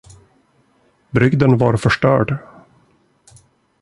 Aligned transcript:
Brygden 1.11 1.57
var 1.59 1.77
förstörd. 1.77 2.37